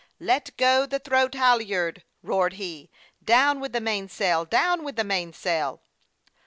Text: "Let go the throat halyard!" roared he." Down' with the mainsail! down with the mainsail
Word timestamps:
"Let 0.19 0.57
go 0.57 0.87
the 0.87 0.97
throat 0.97 1.35
halyard!" 1.35 2.01
roared 2.23 2.53
he." 2.53 2.89
Down' 3.23 3.59
with 3.59 3.71
the 3.71 3.79
mainsail! 3.79 4.45
down 4.45 4.83
with 4.83 4.95
the 4.95 5.03
mainsail 5.03 5.83